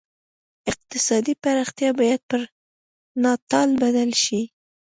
اقتصادي 0.71 1.33
پراختیا 1.43 1.91
باید 1.99 2.21
پر 2.29 2.41
ناتال 3.23 3.69
بدل 3.81 4.09
شي. 4.23 4.41